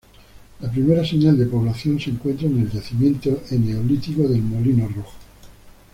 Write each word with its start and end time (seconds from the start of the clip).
La 0.61 0.67
primera 0.71 1.05
señal 1.05 1.37
de 1.37 1.45
población 1.45 1.99
se 1.99 2.09
encuentra 2.09 2.47
en 2.47 2.59
el 2.61 2.71
yacimiento 2.71 3.43
eneolítico 3.51 4.27
del 4.27 4.41
"Molino 4.41 4.87
Rojo". 4.87 5.13